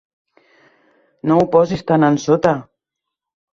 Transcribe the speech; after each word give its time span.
No 1.29 1.37
ho 1.41 1.45
posis 1.57 1.87
tan 1.93 2.09
ensota. 2.11 2.57